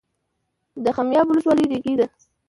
[0.83, 2.07] د خمیاب ولسوالۍ ریګي ده